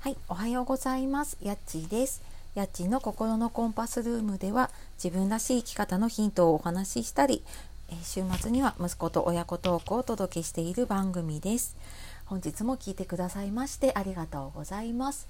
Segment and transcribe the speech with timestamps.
[0.00, 1.36] はい、おはようございます。
[1.42, 2.22] やっちーです。
[2.54, 7.44] やっちーの心のコンパスルームでは自分らしい生き方のヒントをお話ししたり、
[7.90, 11.76] え週末には息子と親子トークをお届けしている番組です。
[12.24, 15.28] 本日も聞いてくださいましてありがとうございます。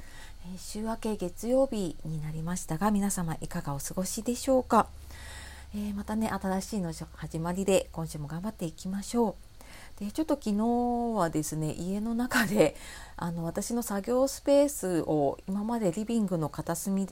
[0.55, 4.87] え週明け月曜日になりましたが皆様いかがお過ごしでしょうか。
[5.75, 9.50] えー、またね新しいの始まりで今週も頑張っていきましょう。
[10.01, 10.65] でちょっと昨日
[11.15, 12.75] はですね家の中で
[13.17, 17.07] あの私の作業スペースを今までリビングの片隅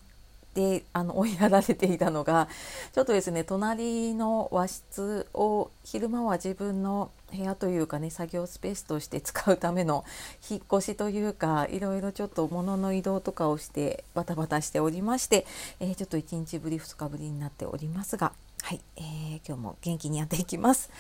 [0.55, 2.49] であの追いやられていたのが
[2.95, 10.05] ちょっとですね隣の和室を昼間は自分の部屋というかね作業スペースとして使うための
[10.49, 15.47] 引っ越しというかいろいろちょっと物の移動とかをしてバタバタしておりまして、
[15.79, 20.91] えー、ちょっと1日ぶり2日ぶりになっておりますがはい、えー、今日も元気にやっていきます。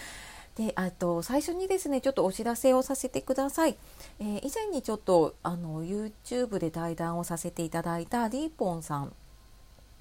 [0.58, 3.76] であと最初にですねちょっとお知らせをさせてください、
[4.18, 9.12] えー、以前にちょっとあの YouTube で対談をさせていただいたリーポンさん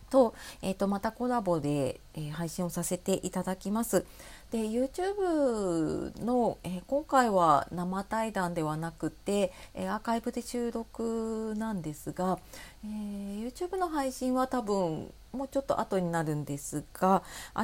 [0.10, 0.34] と,、
[0.64, 4.06] えー、とまたコラボで、えー、配信をさせていただきます。
[4.52, 12.40] で YouTube の、えー、今回は生対談ではなくて、えー、アーカイブで収録なんですが、
[12.84, 17.22] えー、YouTube の配信は多分もうちょっと後になるんですが
[17.56, 17.64] 明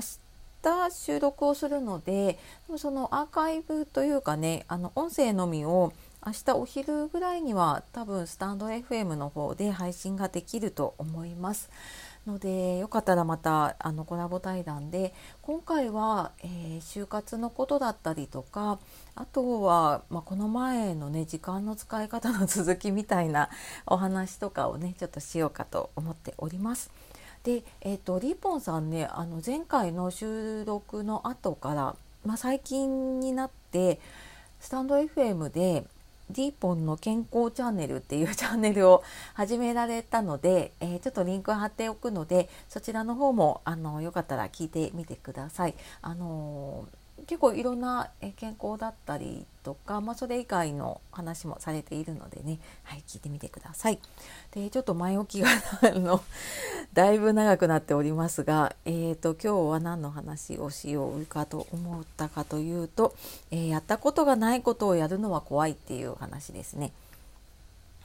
[0.63, 2.37] 日収録をするので
[2.77, 5.93] そのアーカイブというかねあの音声のみを
[6.25, 11.69] 明日お昼ぐらいには多分スタンド FM の方で配信ができると思います。
[12.25, 18.79] のでよかったらまたあのコラボ対談で今回は、えー、就活のことだったりとか
[19.15, 23.49] あとは、まあ、この前のね時間の使い方の続きみたいな
[23.85, 26.91] お話とかをねちょっとしようかと思っております。
[27.43, 33.99] で、えーと、リーポンさんねあの前回の収録の後から、まあ、最近になって
[34.59, 35.85] スタンド FM で
[36.29, 45.75] ディーポンの健康チャンネルっていうチャンネルを始められたので、えー、ちょっとリンク貼っておくのでそちらの方もあのよかったら聞いてみてください。
[46.01, 53.99] あのー結構いろんな健康だったりとか、まあ、それ以外の話もされているのでね、はい、聞いてみてください。
[54.51, 55.49] でちょっと前置きが
[55.99, 56.21] の
[56.93, 63.15] だいぶ長くなっておりますが、えーと、今日は何の話をしようかと思ったかというと、
[63.51, 66.91] えー、やったことがないことをやるのは怖いっていう話ですね。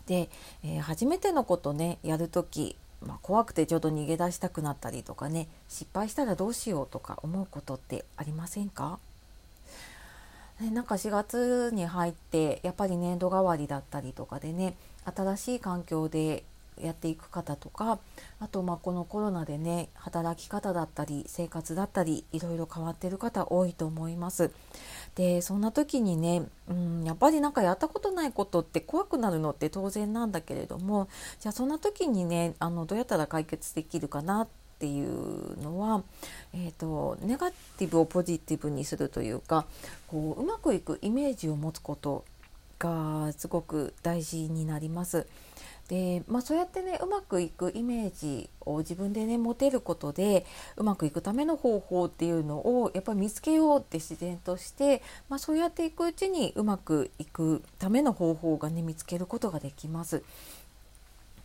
[0.07, 0.31] で、
[0.63, 8.99] えー、初めてのことねやる時まあ、怖くてちょっと逃げ出したくなったりとかね失敗したらどうしようとか思うことってありませんか？
[10.61, 14.75] ね、なんか4月に入ってやっぱり年度替わりだったりとかでね
[15.05, 16.45] 新しい環境で
[16.83, 17.99] やっていく方とか
[18.41, 24.51] あとまあこのコロナでね働き方だったり生活だったりいろいろ変わってる方多いと思います。
[25.15, 31.09] でそんな時にね、うん、やっぱりなんかやったことないことって怖くなるのって当然なんだけれども
[31.41, 36.03] じゃあそんな時にねあのどうやったら解決できるかなってていうのは、
[36.55, 39.67] えーと、ネガティブをポジティブにするというか
[40.07, 42.25] こううまくいくイメージを持つこと
[42.79, 45.27] がすごく大事になります。
[45.89, 50.45] で、まあ、そうやってねうまくいくイメージを自分でね持てることで
[50.77, 60.23] うまくいくための方法っていうのをやっぱり見つけようって自然として、まあ、そうやっていくうちにうまくいくための方法がね見つけることができます。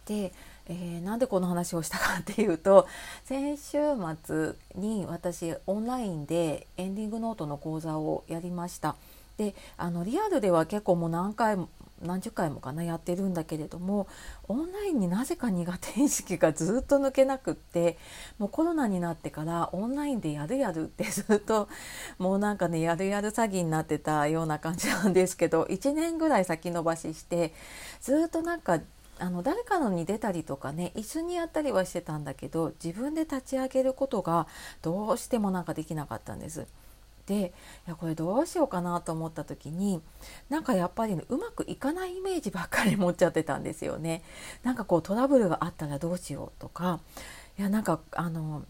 [0.06, 0.32] で
[0.66, 2.88] えー、なんでこの話をしたかっていうと
[3.26, 3.78] 先週
[4.24, 8.96] 末に私オンラインでエンディングノートの講座をやりました。
[9.38, 11.68] であのリアルでは結構もう何回も
[12.04, 14.08] 何十回もかなやってるんだけれども
[14.48, 17.98] オンラインになぜか苦手意識がずっと抜けなくって
[18.38, 21.70] もうコロナになってからオンラインでやるやるって ずっと
[22.20, 27.54] もうなんかねやるやる詐欺になってたような感じなんですけど1年ぐらい先延ばしして
[28.02, 28.80] ずっとなんか
[29.20, 34.48] あの誰かのに出たりとかね一緒にやったりはしてたんだけど自分で立ち上げることが
[34.82, 36.66] どうしてもなんかできなかったんです。
[37.26, 37.54] で
[37.88, 40.02] いやこれどうしようかなと思った時に
[40.50, 44.24] なんかやっぱり、ね、うまくいかないイメージばっかり持っちゃってたんですよね。
[44.64, 47.00] なんかこうトラブルがあったらどうしようとか
[47.58, 48.64] いやなんかあの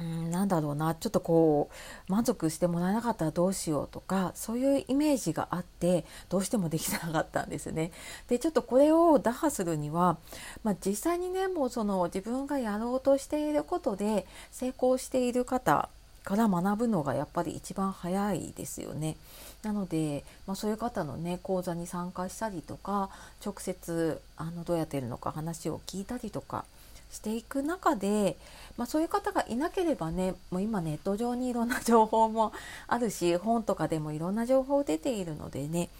[0.00, 1.70] うんなんだろうなちょっとこ
[2.08, 7.90] う満足してもらえなかったらどうしようとかそういうイメージがあってどうしてもできなかったんですね。
[8.28, 10.18] でちょっとこれを打破するには、
[10.62, 15.88] まあ、実際にねもうその自分がやろうとしていることで成功している方
[16.24, 19.16] から学ぶのがやっぱり一番早いですよね。
[19.62, 23.10] なので、まあ、そういう方のね講座に参加したりとか
[23.44, 26.64] 直接あのどうやってるのか話を聞いたりとか
[27.10, 28.36] していく中で、
[28.76, 32.52] まあ、そういう方がいなければねもう今ネット上にいろんな情報も
[32.86, 35.90] あるし 本とかでもいろんな情報出ているのでね、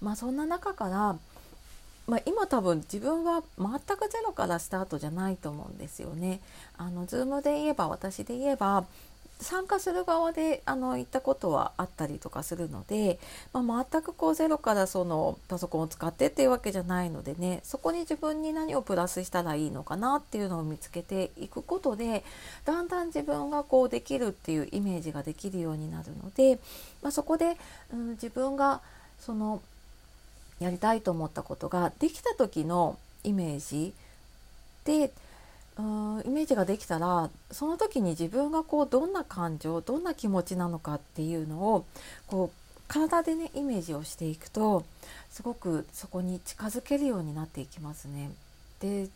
[0.00, 1.16] まあ、そんな中から
[2.06, 6.40] まあ、今多分自分は全くゼロからスタートじゃないと思うんですよね。
[6.76, 8.84] あの Zoom で言えば私で言えば
[9.44, 13.18] 参加する側であの行ったことはあったりとかするので、
[13.52, 22.24] まあ、全くこうゼロからそのパソコンを使ってっていうわけじゃないのでねそこに自分に何をプラスしたらいいのかなっていうのを見つけていくことで
[22.64, 26.58] だんだん自分がこうできるっていうイメージができるようになるので、
[27.02, 27.58] まあ、そこで、
[27.92, 28.80] うん、自分が
[29.20, 29.60] その
[30.58, 33.92] やりたいと思ったことができた時のイメージ
[34.84, 35.10] で
[35.76, 41.84] うんイメージができたらその時に自分がこうどんな感情どんな気持ちなのかっていうのを
[42.26, 44.84] こう体でねイメージをしていくと
[45.30, 48.30] すごくそこに近づけるようになっていきますね。
[48.80, 49.08] で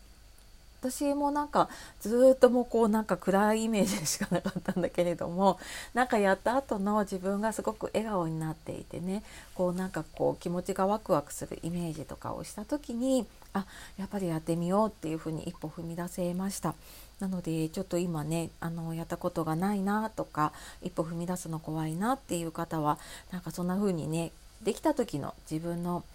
[0.81, 5.59] 私もなんかずっともうこうなんか暗いイメージしかなかったんだけれども
[5.93, 9.23] なんかやった後の自分がすごく笑顔になっていてね
[9.55, 13.65] こうなんかこう気持ちがワクワクするイメージとかをした時にあ
[13.97, 16.75] やっぱりやってみようっていうふうに一歩踏み出せました。
[17.19, 22.97] なのでちょっと今ねあのやったことがないなとか一歩踏み出すの怖いなっていう方は
[23.31, 26.05] なんかそんな風にねできた時の自分の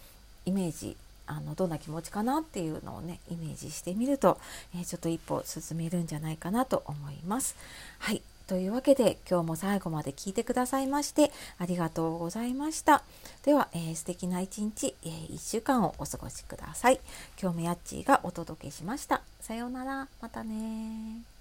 [0.47, 0.97] イメージ
[1.27, 4.39] あのどんな気持ちかなっていうのをねイメージしてみると、
[4.75, 7.57] えー、ちょっと一歩進めるんじゃないかなと思います。
[7.99, 13.03] はいというわけで今日も最後まで聞いてくださいましてありがとうございました。
[13.43, 17.01] では、えー、素敵な一日、えー、1週間をお過ごしください。
[17.41, 19.23] 今日もやっちーがお届けしました。
[19.41, 20.09] さようなら。
[20.21, 21.34] またね